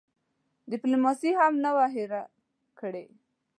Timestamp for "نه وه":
1.63-1.85